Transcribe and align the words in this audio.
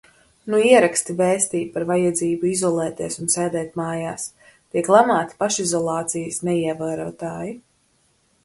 Nu 0.51 0.59
ieraksti 0.67 1.15
vēstī 1.19 1.59
par 1.75 1.85
vajadzību 1.91 2.49
izolēties 2.53 3.19
un 3.25 3.29
sēdēt 3.35 3.77
mājās, 3.83 4.25
tiek 4.55 4.93
lamāti 4.95 5.41
pašizolācijas 5.45 6.45
neievērotāji. 6.49 7.55